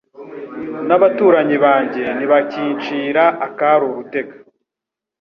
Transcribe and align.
n’abaturanyi 0.87 1.57
banjye 1.65 2.03
ntibakincira 2.15 3.23
akari 3.45 3.83
urutega 3.89 4.35